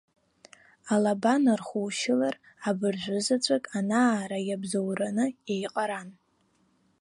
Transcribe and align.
Алаба 0.93 1.33
нархушьылар, 1.43 2.35
абыржәы 2.69 3.19
заҵәык, 3.25 3.65
анаара 3.77 4.39
иабзоураны, 4.49 5.25
еиҟаран. 5.53 6.09